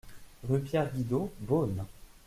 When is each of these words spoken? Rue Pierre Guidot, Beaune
Rue 0.49 0.61
Pierre 0.61 0.91
Guidot, 0.91 1.31
Beaune 1.41 1.83